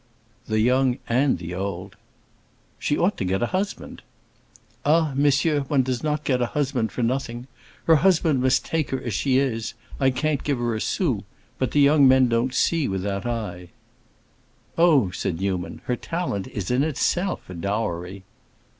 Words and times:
"The 0.47 0.59
young 0.59 0.97
and 1.07 1.37
the 1.37 1.53
old!" 1.53 1.95
"She 2.79 2.97
ought 2.97 3.17
to 3.17 3.23
get 3.23 3.43
a 3.43 3.53
husband." 3.53 4.01
"Ah, 4.83 5.11
monsieur, 5.15 5.59
one 5.59 5.83
doesn't 5.83 6.23
get 6.23 6.41
a 6.41 6.47
husband 6.57 6.91
for 6.91 7.03
nothing. 7.03 7.45
Her 7.83 7.97
husband 7.97 8.41
must 8.41 8.65
take 8.65 8.89
her 8.89 8.99
as 8.99 9.13
she 9.13 9.37
is; 9.37 9.75
I 9.99 10.09
can't 10.09 10.43
give 10.43 10.57
her 10.57 10.73
a 10.73 10.81
sou. 10.81 11.21
But 11.59 11.69
the 11.69 11.81
young 11.81 12.07
men 12.07 12.29
don't 12.29 12.55
see 12.55 12.87
with 12.87 13.03
that 13.03 13.27
eye." 13.27 13.67
"Oh," 14.75 15.11
said 15.11 15.39
Newman, 15.39 15.81
"her 15.85 15.95
talent 15.95 16.47
is 16.47 16.71
in 16.71 16.81
itself 16.83 17.47
a 17.47 17.53
dowry." 17.53 18.23